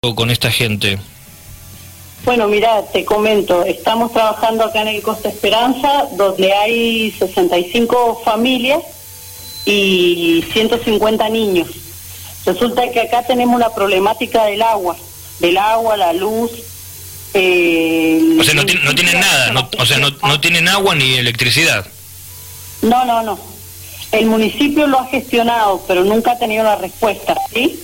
con 0.00 0.30
esta 0.30 0.52
gente? 0.52 0.96
Bueno, 2.24 2.46
mira, 2.46 2.84
te 2.92 3.04
comento, 3.04 3.64
estamos 3.64 4.12
trabajando 4.12 4.62
acá 4.62 4.82
en 4.82 4.88
el 4.88 5.02
Costa 5.02 5.28
Esperanza, 5.28 6.04
donde 6.16 6.52
hay 6.52 7.10
65 7.10 8.22
familias 8.24 8.80
y 9.64 10.44
150 10.52 11.28
niños. 11.30 11.68
Resulta 12.46 12.88
que 12.92 13.00
acá 13.00 13.24
tenemos 13.24 13.56
una 13.56 13.70
problemática 13.70 14.44
del 14.44 14.62
agua, 14.62 14.96
del 15.40 15.58
agua, 15.58 15.96
la 15.96 16.12
luz. 16.12 16.52
Eh, 17.34 18.36
o 18.38 18.44
sea, 18.44 18.54
no, 18.54 18.64
tienen 18.64 19.18
nada, 19.18 19.68
o 19.78 19.84
sea, 19.84 19.98
no, 19.98 20.10
no 20.10 20.40
tienen 20.40 20.68
agua 20.68 20.94
ni 20.94 21.14
electricidad. 21.14 21.84
No, 22.82 23.04
no, 23.04 23.24
no. 23.24 23.36
El 24.12 24.26
municipio 24.26 24.86
lo 24.86 25.00
ha 25.00 25.06
gestionado, 25.06 25.82
pero 25.88 26.04
nunca 26.04 26.32
ha 26.32 26.38
tenido 26.38 26.62
la 26.62 26.76
respuesta, 26.76 27.36
¿sí? 27.52 27.80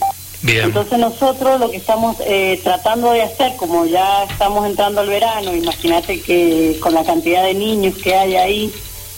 Entonces 0.47 0.99
nosotros 0.99 1.59
lo 1.59 1.71
que 1.71 1.79
estamos 1.79 2.17
eh, 2.21 2.61
tratando 2.63 3.13
de 3.13 3.23
hacer, 3.23 3.57
como 3.57 3.87
ya 3.87 4.25
estamos 4.25 4.67
entrando 4.67 5.01
al 5.01 5.09
verano, 5.09 5.55
imagínate 5.55 6.21
que 6.21 6.77
con 6.81 6.93
la 6.93 7.03
cantidad 7.03 7.45
de 7.45 7.55
niños 7.55 7.97
que 7.97 8.15
hay 8.15 8.37
ahí, 8.37 8.73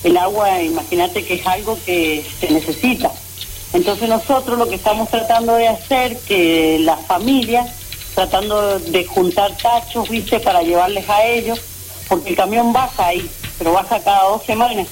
el 0.04 0.16
agua, 0.16 0.62
imagínate 0.62 1.24
que 1.24 1.34
es 1.34 1.46
algo 1.46 1.76
que 1.84 2.24
se 2.38 2.50
necesita. 2.52 3.10
Entonces 3.72 4.08
nosotros 4.08 4.56
lo 4.56 4.68
que 4.68 4.76
estamos 4.76 5.08
tratando 5.10 5.56
de 5.56 5.66
hacer, 5.66 6.16
que 6.20 6.78
las 6.80 7.04
familias, 7.06 7.70
tratando 8.14 8.78
de 8.78 9.04
juntar 9.04 9.56
tachos, 9.56 10.08
viste, 10.08 10.38
para 10.38 10.62
llevarles 10.62 11.08
a 11.08 11.24
ellos, 11.24 11.60
porque 12.08 12.30
el 12.30 12.36
camión 12.36 12.72
baja 12.72 13.08
ahí, 13.08 13.28
pero 13.58 13.72
baja 13.72 13.98
cada 13.98 14.28
dos 14.28 14.44
semanas. 14.44 14.86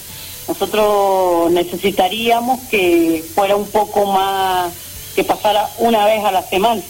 Nosotros 0.48 1.52
necesitaríamos 1.52 2.60
que 2.69 3.24
fuera 3.34 3.55
un 3.55 3.66
poco 3.69 4.06
más 4.06 4.72
que 5.14 5.24
pasara 5.24 5.68
una 5.78 6.06
vez 6.06 6.24
a 6.24 6.32
la 6.32 6.42
semana, 6.42 6.82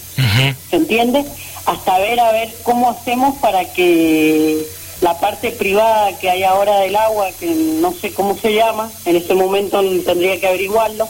¿se 0.71 0.77
entiende? 0.77 1.25
Hasta 1.67 1.99
ver 1.99 2.21
a 2.21 2.33
ver 2.33 2.55
cómo 2.63 2.91
hacemos 2.91 3.39
para 3.39 3.65
que 3.73 4.65
la 5.01 5.19
parte 5.19 5.51
privada 5.51 6.17
que 6.19 6.31
hay 6.31 6.43
ahora 6.43 6.81
del 6.81 6.97
agua, 6.97 7.31
que 7.39 7.47
no 7.47 7.93
sé 7.93 8.13
cómo 8.13 8.37
se 8.37 8.55
llama, 8.55 8.91
en 9.05 9.17
este 9.17 9.35
momento 9.35 9.83
tendría 10.05 10.39
que 10.41 10.47
averiguarlo, 10.47 11.09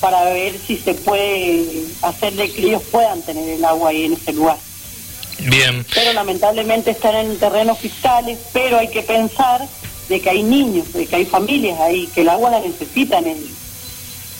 para 0.00 0.24
ver 0.24 0.54
si 0.66 0.76
se 0.76 0.94
puede 0.94 1.84
hacer 2.02 2.32
de 2.34 2.50
que 2.50 2.62
ellos 2.62 2.82
puedan 2.90 3.20
tener 3.22 3.48
el 3.48 3.64
agua 3.64 3.90
ahí 3.90 4.06
en 4.06 4.14
ese 4.14 4.32
lugar. 4.32 4.56
Bien. 5.38 5.86
Pero 5.94 6.12
lamentablemente 6.12 6.90
están 6.90 7.14
en 7.16 7.38
terrenos 7.38 7.78
fiscales, 7.78 8.38
pero 8.52 8.78
hay 8.78 8.88
que 8.88 9.02
pensar 9.02 9.66
de 10.08 10.20
que 10.20 10.30
hay 10.30 10.42
niños, 10.42 10.92
de 10.92 11.06
que 11.06 11.16
hay 11.16 11.24
familias 11.24 11.80
ahí, 11.80 12.06
que 12.14 12.22
el 12.22 12.28
agua 12.28 12.50
la 12.50 12.60
necesitan. 12.60 13.26
En... 13.26 13.38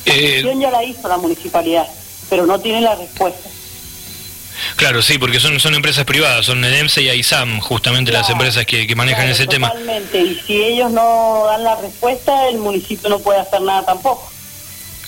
Eh... 0.06 0.42
ya 0.58 0.70
la 0.70 0.84
hizo 0.84 1.08
la 1.08 1.18
municipalidad 1.18 1.86
pero 2.30 2.46
no 2.46 2.58
tiene 2.60 2.80
la 2.80 2.94
respuesta. 2.94 3.50
Claro, 4.76 5.02
sí, 5.02 5.18
porque 5.18 5.40
son, 5.40 5.58
son 5.60 5.74
empresas 5.74 6.04
privadas, 6.04 6.46
son 6.46 6.64
EDEMSE 6.64 7.02
y 7.02 7.08
AISAM, 7.08 7.60
justamente 7.60 8.12
las 8.12 8.30
empresas 8.30 8.66
que, 8.66 8.94
manejan 8.94 9.28
ese 9.28 9.46
tema. 9.46 9.68
Totalmente, 9.68 10.20
y 10.20 10.34
si 10.46 10.62
ellos 10.62 10.90
no 10.90 11.44
dan 11.46 11.64
la 11.64 11.76
respuesta, 11.76 12.48
el 12.48 12.58
municipio 12.58 13.08
no 13.08 13.18
puede 13.18 13.40
hacer 13.40 13.60
nada 13.62 13.84
tampoco. 13.84 14.29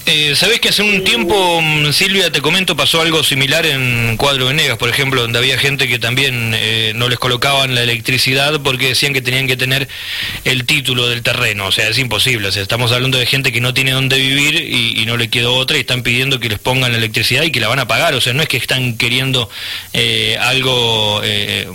Eh, 0.04 0.34
Sabés 0.34 0.58
que 0.58 0.70
hace 0.70 0.82
un 0.82 1.04
tiempo, 1.04 1.60
mm, 1.62 1.92
Silvia, 1.92 2.32
te 2.32 2.40
comento, 2.40 2.76
pasó 2.76 3.00
algo 3.00 3.22
similar 3.22 3.64
en 3.64 4.16
Cuadro 4.16 4.46
Venegas, 4.46 4.76
por 4.76 4.88
ejemplo, 4.88 5.22
donde 5.22 5.38
había 5.38 5.56
gente 5.58 5.86
que 5.86 6.00
también 6.00 6.52
eh, 6.56 6.92
no 6.96 7.08
les 7.08 7.20
colocaban 7.20 7.76
la 7.76 7.82
electricidad 7.82 8.60
porque 8.62 8.88
decían 8.88 9.12
que 9.12 9.22
tenían 9.22 9.46
que 9.46 9.56
tener 9.56 9.86
el 10.44 10.66
título 10.66 11.06
del 11.08 11.22
terreno. 11.22 11.66
O 11.66 11.72
sea, 11.72 11.88
es 11.88 11.98
imposible. 11.98 12.48
O 12.48 12.52
sea, 12.52 12.62
estamos 12.62 12.90
hablando 12.90 13.16
de 13.16 13.26
gente 13.26 13.52
que 13.52 13.60
no 13.60 13.74
tiene 13.74 13.92
dónde 13.92 14.18
vivir 14.18 14.56
y, 14.56 15.02
no 15.02 15.16
le 15.16 15.28
quedó 15.28 15.54
otra 15.54 15.76
y 15.76 15.80
están 15.80 16.02
pidiendo 16.02 16.38
que 16.38 16.48
les 16.48 16.60
pongan 16.60 16.92
la 16.92 16.98
electricidad 16.98 17.42
y 17.42 17.50
que 17.50 17.60
la 17.60 17.68
van 17.68 17.80
a 17.80 17.88
pagar. 17.88 18.14
O 18.14 18.20
sea, 18.20 18.32
no 18.32 18.42
es 18.42 18.48
que 18.48 18.56
están 18.56 18.96
queriendo 18.96 19.50
eh, 19.92 20.36
algo 20.40 21.20
eh, 21.24 21.66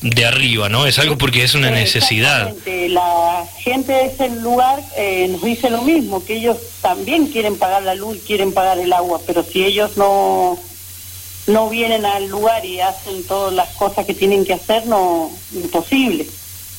de 0.00 0.24
arriba, 0.24 0.68
¿no? 0.68 0.86
Es 0.86 0.98
algo 0.98 1.18
porque 1.18 1.42
es 1.42 1.54
una 1.54 1.70
necesidad. 1.70 2.54
La 2.66 3.44
gente 3.58 3.92
de 3.92 4.06
ese 4.06 4.28
lugar 4.40 4.80
nos 5.28 5.42
dice 5.42 5.70
lo 5.70 5.82
mismo, 5.82 6.24
que 6.24 6.36
ellos 6.36 6.56
también 6.80 7.26
quieren 7.26 7.58
pagar 7.58 7.82
la 7.82 7.94
luz 7.94 8.16
y 8.16 8.20
quieren 8.20 8.52
pagar 8.52 8.78
el 8.78 8.92
agua, 8.92 9.20
pero 9.26 9.42
si 9.44 9.64
ellos 9.64 9.96
no 9.96 10.58
no 11.46 11.70
vienen 11.70 12.04
al 12.04 12.28
lugar 12.28 12.64
y 12.64 12.80
hacen 12.80 13.26
todas 13.26 13.54
las 13.54 13.70
cosas 13.70 14.04
que 14.04 14.14
tienen 14.14 14.44
que 14.44 14.52
hacer, 14.52 14.86
no 14.86 15.30
imposible. 15.54 16.26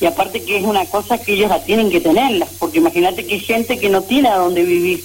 Y 0.00 0.06
aparte 0.06 0.42
que 0.44 0.58
es 0.58 0.64
una 0.64 0.86
cosa 0.86 1.18
que 1.18 1.32
ellos 1.34 1.50
la 1.50 1.62
tienen 1.62 1.90
que 1.90 2.00
tenerla, 2.00 2.46
porque 2.58 2.78
imagínate 2.78 3.26
que 3.26 3.34
hay 3.34 3.40
gente 3.40 3.78
que 3.78 3.90
no 3.90 4.02
tiene 4.02 4.28
a 4.28 4.36
dónde 4.36 4.62
vivir. 4.62 5.04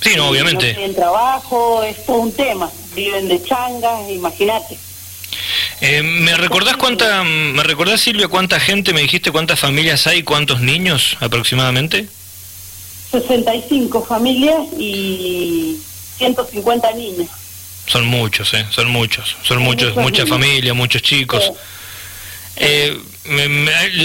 Sí, 0.00 0.14
no, 0.16 0.30
obviamente. 0.30 0.68
No 0.68 0.74
tienen 0.74 0.96
trabajo, 0.96 1.82
es 1.82 2.04
todo 2.06 2.16
un 2.16 2.32
tema. 2.32 2.70
Viven 2.94 3.28
de 3.28 3.42
changas, 3.42 4.10
imagínate. 4.10 4.78
Eh, 5.82 6.02
¿Me 6.02 6.36
recordás 6.36 6.76
cuánta, 6.76 7.22
me 7.22 7.62
recordás 7.62 8.00
Silvia 8.00 8.28
cuánta 8.28 8.58
gente, 8.58 8.92
me 8.92 9.02
dijiste 9.02 9.30
cuántas 9.30 9.60
familias 9.60 10.06
hay, 10.06 10.22
cuántos 10.22 10.60
niños 10.60 11.16
aproximadamente? 11.20 12.08
65 13.10 14.04
familias 14.04 14.66
y 14.78 15.78
150 16.18 16.92
niños. 16.92 17.28
Son 17.86 18.06
muchos, 18.06 18.54
¿eh? 18.54 18.66
Son 18.70 18.90
muchos, 18.90 19.36
son 19.42 19.62
muchos, 19.62 19.96
muchas 19.96 20.28
familias, 20.28 20.76
muchos 20.76 21.02
chicos. 21.02 21.52
Eh, 22.56 22.96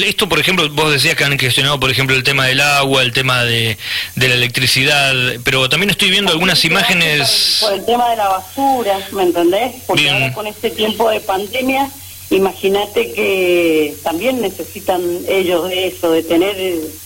esto, 0.06 0.28
por 0.28 0.40
ejemplo, 0.40 0.70
vos 0.70 0.92
decías 0.92 1.16
que 1.16 1.24
han 1.24 1.38
gestionado, 1.38 1.80
por 1.80 1.92
ejemplo, 1.92 2.16
el 2.16 2.24
tema 2.24 2.46
del 2.48 2.62
agua, 2.62 3.02
el 3.02 3.12
tema 3.12 3.44
de, 3.44 3.78
de 4.16 4.28
la 4.28 4.36
electricidad, 4.36 5.14
pero 5.44 5.70
también 5.70 5.90
estoy 5.90 6.10
viendo 6.10 6.32
algunas 6.32 6.64
imágenes... 6.66 7.60
Por 7.62 7.74
el 7.74 7.86
tema 7.86 8.10
de 8.10 8.16
la 8.18 8.28
basura, 8.28 9.00
¿me 9.12 9.24
entendés? 9.24 9.74
Porque 9.86 10.10
ahora 10.10 10.34
con 10.34 10.48
este 10.48 10.70
tiempo 10.70 11.10
de 11.10 11.20
pandemia 11.20 11.90
Imagínate 12.32 13.14
que 13.14 13.96
también 14.04 14.42
necesitan 14.42 15.02
ellos 15.28 15.70
de 15.70 15.88
eso, 15.88 16.12
de 16.12 16.24
tener 16.24 16.56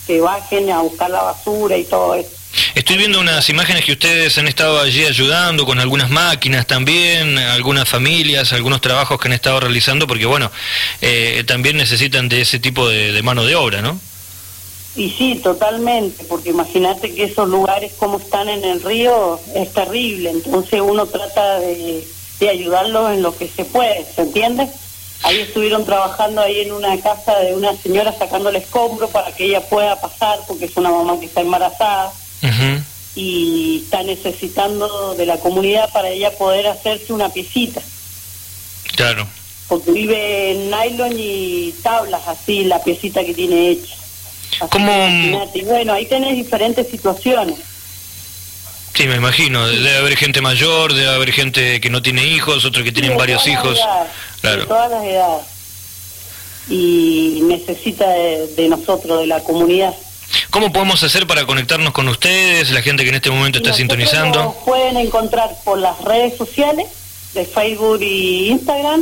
que 0.07 0.21
bajen 0.21 0.69
a 0.71 0.81
buscar 0.81 1.09
la 1.09 1.21
basura 1.23 1.77
y 1.77 1.83
todo 1.83 2.15
eso. 2.15 2.39
Estoy 2.73 2.97
viendo 2.97 3.19
unas 3.19 3.47
imágenes 3.49 3.85
que 3.85 3.91
ustedes 3.91 4.37
han 4.37 4.47
estado 4.47 4.79
allí 4.79 5.05
ayudando 5.05 5.65
con 5.65 5.79
algunas 5.79 6.09
máquinas 6.09 6.65
también, 6.65 7.37
algunas 7.37 7.87
familias, 7.87 8.53
algunos 8.53 8.81
trabajos 8.81 9.19
que 9.19 9.27
han 9.27 9.33
estado 9.33 9.59
realizando, 9.59 10.07
porque 10.07 10.25
bueno, 10.25 10.51
eh, 11.01 11.43
también 11.45 11.77
necesitan 11.77 12.29
de 12.29 12.41
ese 12.41 12.57
tipo 12.57 12.87
de, 12.87 13.21
mano 13.21 13.43
de 13.43 13.55
obra, 13.55 13.81
¿no? 13.81 13.99
Y 14.95 15.11
sí, 15.11 15.39
totalmente, 15.43 16.23
porque 16.23 16.49
imagínate 16.49 17.13
que 17.13 17.25
esos 17.25 17.47
lugares 17.47 17.91
como 17.97 18.17
están 18.17 18.49
en 18.49 18.63
el 18.63 18.81
río 18.81 19.39
es 19.55 19.71
terrible, 19.73 20.31
entonces 20.31 20.81
uno 20.81 21.05
trata 21.05 21.59
de, 21.59 22.07
de 22.39 22.49
ayudarlos 22.49 23.11
en 23.11 23.21
lo 23.21 23.37
que 23.37 23.47
se 23.47 23.65
puede, 23.65 24.05
¿se 24.15 24.23
entiende? 24.23 24.67
Ahí 25.29 25.41
estuvieron 25.41 25.85
trabajando 25.85 26.41
ahí 26.41 26.61
en 26.61 26.71
una 26.71 26.99
casa 26.99 27.37
de 27.37 27.53
una 27.53 27.75
señora 27.75 28.11
sacándole 28.11 28.57
escombro 28.57 29.07
para 29.09 29.31
que 29.31 29.45
ella 29.45 29.61
pueda 29.61 29.95
pasar, 30.01 30.39
porque 30.47 30.65
es 30.65 30.75
una 30.75 30.89
mamá 30.89 31.19
que 31.19 31.27
está 31.27 31.41
embarazada 31.41 32.11
y 33.13 33.83
está 33.83 34.01
necesitando 34.01 35.13
de 35.13 35.27
la 35.27 35.37
comunidad 35.37 35.91
para 35.93 36.09
ella 36.09 36.31
poder 36.31 36.65
hacerse 36.65 37.13
una 37.13 37.29
piecita. 37.29 37.79
Claro. 38.95 39.27
Porque 39.67 39.91
vive 39.91 40.51
en 40.53 40.71
nylon 40.71 41.13
y 41.15 41.75
tablas, 41.83 42.27
así 42.27 42.63
la 42.63 42.81
piecita 42.83 43.23
que 43.23 43.35
tiene 43.35 43.69
hecha. 43.69 43.95
¿Cómo? 44.71 44.91
bueno, 45.65 45.93
ahí 45.93 46.07
tenés 46.07 46.37
diferentes 46.37 46.87
situaciones. 46.87 47.68
Sí, 48.99 49.07
me 49.07 49.15
imagino. 49.15 49.65
Debe 49.65 49.95
haber 49.95 50.17
gente 50.17 50.41
mayor, 50.41 50.93
debe 50.93 51.07
haber 51.07 51.31
gente 51.31 51.79
que 51.79 51.89
no 51.89 52.01
tiene 52.01 52.25
hijos, 52.25 52.65
otros 52.65 52.83
que 52.83 52.91
tienen 52.91 53.17
varios 53.17 53.47
hijos. 53.47 53.79
claro. 54.41 54.63
De 54.63 54.67
todas 54.67 54.91
las 54.91 55.05
edades. 55.05 55.45
Y 56.69 57.39
necesita 57.43 58.09
de, 58.09 58.67
nosotros, 58.67 59.21
de 59.21 59.27
la 59.27 59.41
comunidad. 59.41 59.93
¿Cómo 60.49 60.73
podemos 60.73 61.01
hacer 61.01 61.25
para 61.25 61.45
conectarnos 61.45 61.93
con 61.93 62.09
ustedes, 62.09 62.71
la 62.71 62.81
gente 62.81 63.03
que 63.03 63.09
en 63.09 63.15
este 63.15 63.31
momento 63.31 63.59
está 63.59 63.71
sintonizando? 63.71 64.43
Nos 64.43 64.55
pueden 64.65 64.97
encontrar 64.97 65.55
por 65.63 65.77
las 65.77 65.97
redes 66.01 66.35
sociales 66.37 66.87
de 67.33 67.45
Facebook 67.45 68.01
y 68.01 68.49
Instagram. 68.49 69.01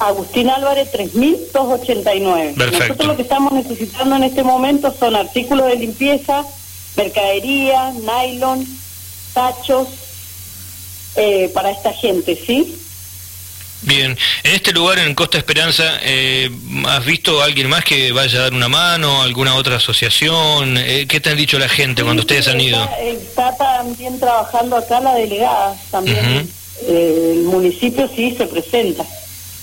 Agustín 0.00 0.50
Álvarez 0.50 0.90
3289. 0.92 2.54
Perfecto. 2.56 2.80
Nosotros 2.80 3.08
lo 3.08 3.16
que 3.16 3.22
estamos 3.22 3.52
necesitando 3.52 4.16
en 4.16 4.24
este 4.24 4.42
momento 4.42 4.94
son 4.98 5.14
artículos 5.14 5.66
de 5.66 5.76
limpieza, 5.76 6.42
mercadería, 6.96 7.92
nylon, 7.92 8.66
tachos, 9.34 9.88
eh, 11.20 11.50
para 11.52 11.70
esta 11.70 11.92
gente, 11.92 12.34
¿sí? 12.34 12.80
Bien, 13.82 14.16
en 14.42 14.54
este 14.54 14.72
lugar, 14.72 14.98
en 14.98 15.14
Costa 15.14 15.38
Esperanza, 15.38 15.84
eh, 16.02 16.50
¿has 16.86 17.04
visto 17.04 17.40
a 17.40 17.46
alguien 17.46 17.68
más 17.68 17.82
que 17.82 18.12
vaya 18.12 18.38
a 18.38 18.42
dar 18.42 18.52
una 18.52 18.68
mano, 18.68 19.22
alguna 19.22 19.54
otra 19.54 19.76
asociación? 19.76 20.76
Eh, 20.76 21.06
¿Qué 21.08 21.20
te 21.20 21.30
han 21.30 21.36
dicho 21.38 21.58
la 21.58 21.68
gente 21.68 22.02
cuando 22.02 22.20
ustedes 22.20 22.48
han 22.48 22.60
ido? 22.60 22.78
Está, 23.00 23.56
también 23.56 24.20
trabajando 24.20 24.76
acá 24.76 25.00
la 25.00 25.14
delegada, 25.14 25.74
también 25.90 26.50
eh, 26.86 27.32
el 27.36 27.44
municipio 27.44 28.08
sí 28.14 28.34
se 28.36 28.46
presenta, 28.46 29.04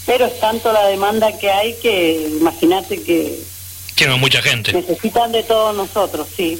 pero 0.08 0.26
es 0.26 0.40
tanto 0.40 0.74
la 0.74 0.88
demanda 0.88 1.38
que 1.38 1.52
hay 1.52 1.76
que 1.82 2.28
imagínate 2.40 3.02
que... 3.04 3.40
Tiene 3.94 4.16
mucha 4.16 4.42
gente. 4.42 4.74
Necesitan 4.74 5.32
de 5.32 5.44
todos 5.44 5.76
nosotros, 5.76 6.28
sí. 6.36 6.60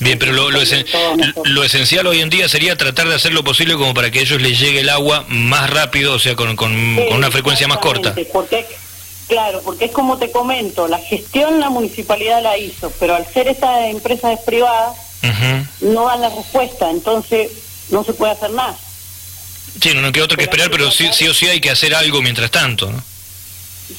Bien, 0.00 0.18
pero 0.18 0.32
lo, 0.32 0.50
lo, 0.50 1.64
esencial 1.64 2.06
hoy 2.06 2.20
en 2.20 2.30
día 2.30 2.48
sería 2.48 2.76
tratar 2.76 3.08
de 3.08 3.16
hacer 3.16 3.32
lo 3.32 3.42
posible 3.42 3.74
como 3.74 3.94
para 3.94 4.10
que 4.12 4.20
a 4.20 4.22
ellos 4.22 4.40
les 4.40 4.58
llegue 4.60 4.80
el 4.80 4.90
agua 4.90 5.24
más 5.28 5.68
rápido, 5.70 6.14
o 6.14 6.18
sea, 6.20 6.36
con, 6.36 6.54
con, 6.54 6.72
una 6.72 7.30
frecuencia 7.32 7.66
más 7.66 7.78
corta. 7.78 8.14
Porque, 8.32 8.64
claro, 9.26 9.60
porque 9.64 9.86
es 9.86 9.90
como 9.90 10.16
te 10.16 10.30
comento, 10.30 10.86
la 10.86 10.98
gestión 10.98 11.58
la 11.58 11.68
municipalidad 11.68 12.42
la 12.42 12.56
hizo, 12.56 12.92
pero 13.00 13.16
al 13.16 13.26
ser 13.26 13.48
estas 13.48 13.90
empresas 13.90 14.38
privadas, 14.46 14.96
no 15.80 16.06
dan 16.06 16.20
la 16.20 16.30
respuesta, 16.30 16.90
entonces 16.90 17.50
no 17.90 18.04
se 18.04 18.12
puede 18.12 18.32
hacer 18.32 18.50
nada. 18.50 18.78
Sí, 19.80 19.94
no, 19.94 20.12
queda 20.12 20.24
otro 20.24 20.36
que 20.36 20.44
esperar, 20.44 20.70
pero 20.70 20.90
sí, 20.92 21.08
sí 21.12 21.26
o 21.26 21.34
sí 21.34 21.46
hay 21.46 21.60
que 21.60 21.70
hacer 21.70 21.94
algo 21.94 22.22
mientras 22.22 22.50
tanto, 22.50 22.90
¿no? 22.90 23.02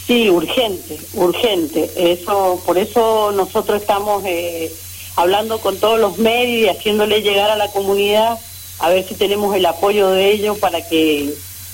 Sí, 0.08 0.30
urgente, 0.30 0.98
urgente. 1.14 1.90
Eso, 1.98 2.62
por 2.66 2.78
eso 2.78 3.32
nosotros 3.34 3.82
estamos... 3.82 4.24
Eh, 4.26 4.72
hablando 5.20 5.60
con 5.60 5.78
todos 5.78 6.00
los 6.00 6.18
medios 6.18 6.64
y 6.64 6.78
haciéndole 6.78 7.22
llegar 7.22 7.50
a 7.50 7.58
la 7.58 7.68
comunidad 7.68 8.40
a 8.80 8.90
ver 8.90 9.06
si 9.06 9.16
tenemos 9.16 9.54
el 9.56 9.66
apoyo 9.66 10.12
de 10.12 10.32
ellos 10.32 10.58
para 10.58 10.88
que 10.88 11.34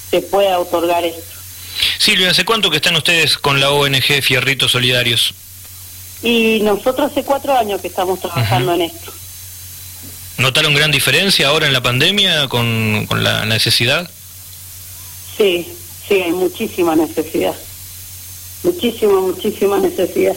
se 0.09 0.21
pueda 0.21 0.59
otorgar 0.59 1.05
esto. 1.05 1.21
Silvia, 1.99 2.31
¿hace 2.31 2.45
cuánto 2.45 2.71
que 2.71 2.77
están 2.77 2.95
ustedes 2.95 3.37
con 3.37 3.59
la 3.59 3.69
ONG 3.69 4.21
Fierritos 4.23 4.71
Solidarios? 4.71 5.33
Y 6.23 6.61
nosotros 6.63 7.11
hace 7.11 7.23
cuatro 7.23 7.55
años 7.55 7.81
que 7.81 7.87
estamos 7.87 8.19
trabajando 8.19 8.73
en 8.73 8.81
esto. 8.83 9.13
¿Notaron 10.37 10.73
gran 10.73 10.91
diferencia 10.91 11.47
ahora 11.47 11.67
en 11.67 11.73
la 11.73 11.83
pandemia 11.83 12.47
con, 12.47 13.05
con 13.07 13.23
la 13.23 13.45
necesidad? 13.45 14.09
Sí, 15.37 15.67
sí, 16.07 16.15
hay 16.15 16.31
muchísima 16.31 16.95
necesidad. 16.95 17.55
Muchísima, 18.63 19.21
muchísima 19.21 19.77
necesidad. 19.77 20.35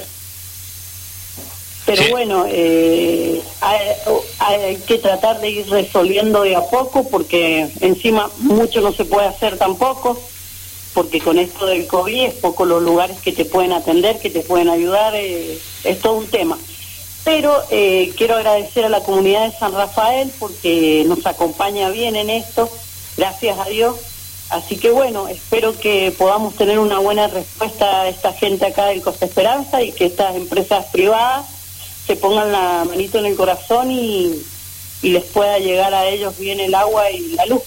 Pero 1.89 2.03
bueno, 2.11 2.45
eh, 2.47 3.41
hay, 3.61 4.77
que 4.87 4.99
tratar 4.99 5.41
de 5.41 5.49
ir 5.49 5.71
resolviendo 5.71 6.43
de 6.43 6.55
a 6.55 6.61
poco 6.61 7.09
porque 7.09 7.67
encima 7.81 8.31
mucho 8.41 8.83
no 8.83 8.93
se 8.93 9.07
puede 9.07 9.27
hacer 9.27 9.57
tampoco, 9.57 10.21
porque 10.93 11.19
con 11.19 11.39
esto 11.39 11.65
del 11.65 11.87
COVID 11.87 12.25
es 12.25 12.35
poco 12.35 12.67
los 12.67 12.83
lugares 12.83 13.19
que 13.21 13.33
te 13.33 13.47
pueden 13.47 13.73
atender, 13.73 14.19
que 14.19 14.29
te 14.29 14.41
pueden 14.41 14.69
ayudar, 14.69 15.15
eh, 15.15 15.59
es 15.83 16.01
todo 16.01 16.19
un 16.19 16.27
tema. 16.27 16.59
Pero 17.25 17.57
eh, 17.71 18.13
quiero 18.19 18.37
agradecer 18.37 18.85
a 18.85 18.91
la 18.91 19.01
comunidad 19.01 19.51
de 19.51 19.57
San 19.57 19.73
Rafael 19.73 20.31
porque 20.39 21.05
nos 21.07 21.25
acompaña 21.25 21.89
bien 21.89 22.17
en 22.17 22.29
esto, 22.29 22.69
gracias 23.17 23.59
a 23.59 23.65
Dios. 23.65 23.97
Así 24.51 24.77
que 24.77 24.91
bueno, 24.91 25.27
espero 25.29 25.79
que 25.79 26.13
podamos 26.19 26.55
tener 26.55 26.81
una 26.81 26.99
buena 26.99 27.29
respuesta 27.29 28.03
a 28.03 28.09
esta 28.09 28.35
gente 28.35 28.67
acá 28.67 28.85
del 28.89 29.01
Costa 29.01 29.25
Esperanza 29.25 29.83
y 29.83 29.93
que 29.93 30.05
estas 30.05 30.37
empresas 30.37 30.85
privadas 30.93 31.58
se 32.09 32.17
pongan 32.17 32.51
la 32.51 32.85
manito 32.89 33.19
en 33.19 33.27
el 33.27 33.37
corazón 33.37 33.93
y, 33.93 34.33
les 35.01 35.23
pueda 35.27 35.61
llegar 35.61 35.95
a 35.95 36.09
ellos 36.09 36.37
bien 36.41 36.59
el 36.59 36.75
agua 36.75 37.09
y 37.13 37.35
la 37.35 37.47
luz. 37.47 37.63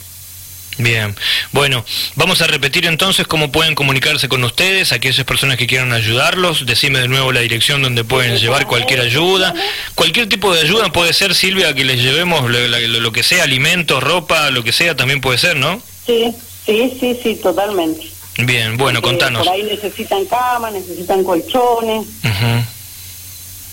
Bien, 0.78 1.16
bueno, 1.54 1.86
vamos 2.16 2.42
a 2.42 2.48
repetir 2.48 2.86
entonces 2.86 3.26
cómo 3.26 3.54
pueden 3.54 3.74
comunicarse 3.74 4.28
con 4.28 4.44
ustedes, 4.44 4.92
aquellas 4.92 5.26
personas 5.26 5.56
que 5.56 5.66
quieran 5.66 5.94
ayudarlos, 5.94 6.66
decime 6.66 7.00
de 7.00 7.08
nuevo 7.08 7.32
la 7.32 7.40
dirección 7.40 7.82
donde 7.82 8.04
pueden 8.04 8.38
llevar 8.38 8.68
cualquier 8.68 9.00
ayuda, 9.00 9.54
cualquier 9.96 10.28
tipo 10.28 10.54
de 10.54 10.60
ayuda 10.60 10.92
puede 10.92 11.14
ser, 11.14 11.36
Silvia, 11.36 11.74
que 11.74 11.86
les 11.86 12.02
llevemos 12.02 12.50
lo, 12.50 13.12
que 13.14 13.24
sea, 13.24 13.44
alimentos, 13.44 14.04
ropa, 14.04 14.50
lo 14.50 14.64
que 14.64 14.74
sea, 14.74 14.94
también 14.98 15.22
puede 15.22 15.38
ser, 15.38 15.56
¿no? 15.56 15.82
Sí, 16.06 16.36
sí, 16.66 16.98
sí, 17.00 17.18
sí, 17.24 17.36
totalmente. 17.36 18.10
Bien, 18.40 18.76
bueno, 18.76 19.02
contanos. 19.02 19.48
Por 19.48 19.56
ahí 19.56 19.64
necesitan 19.64 20.26
camas, 20.26 20.74
necesitan 20.74 21.24
colchones. 21.24 22.08